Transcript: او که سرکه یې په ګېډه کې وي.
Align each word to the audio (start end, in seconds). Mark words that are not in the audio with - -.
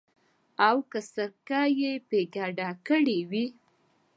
او 0.67 0.77
که 0.91 0.99
سرکه 1.13 1.61
یې 1.79 1.91
په 2.07 2.17
ګېډه 2.33 2.69
کې 2.85 3.17
وي. 3.29 3.45